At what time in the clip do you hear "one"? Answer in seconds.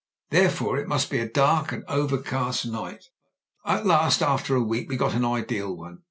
5.77-5.99